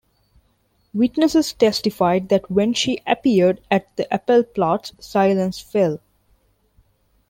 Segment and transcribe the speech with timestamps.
[0.95, 5.99] Witnesses testified that when she appeared at the "Appellplatz", "silence fell.